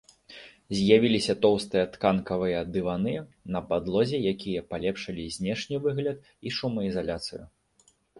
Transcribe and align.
З'явіліся 0.77 1.33
тоўстыя 1.43 1.83
тканкавыя 1.97 2.61
дываны 2.77 3.13
на 3.55 3.61
падлозе, 3.73 4.17
якія 4.33 4.63
палепшылі 4.71 5.27
знешні 5.37 5.75
выгляд 5.85 6.17
і 6.47 6.55
шумаізаляцыю. 6.61 7.39